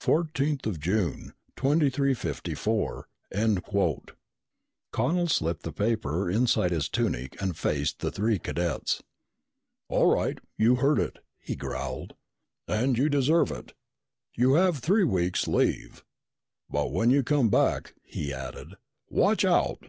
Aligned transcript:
Fourteenth 0.00 0.66
of 0.66 0.80
June, 0.80 1.34
2354, 1.56 3.08
end 3.34 3.62
quote." 3.62 4.12
Connel 4.90 5.28
slipped 5.28 5.64
the 5.64 5.70
paper 5.74 6.30
inside 6.30 6.70
his 6.70 6.88
tunic 6.88 7.36
and 7.42 7.54
faced 7.58 7.98
the 7.98 8.10
three 8.10 8.38
cadets. 8.38 9.02
"All 9.90 10.06
right, 10.10 10.38
you 10.56 10.76
heard 10.76 10.98
it!" 10.98 11.18
he 11.38 11.56
growled. 11.56 12.14
"And 12.66 12.96
you 12.96 13.10
deserve 13.10 13.50
it. 13.50 13.74
You 14.34 14.54
have 14.54 14.78
three 14.78 15.04
weeks' 15.04 15.46
leave. 15.46 16.06
But 16.70 16.90
when 16.90 17.10
you 17.10 17.22
come 17.22 17.50
back," 17.50 17.94
he 18.02 18.32
added, 18.32 18.78
"watch 19.10 19.44
out!" 19.44 19.88